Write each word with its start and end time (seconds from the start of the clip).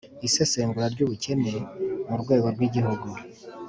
isesengura 0.27 0.87
ry'ubukene 0.93 1.53
mu 2.09 2.15
rwego 2.21 2.47
rw'igihugu 2.53 3.07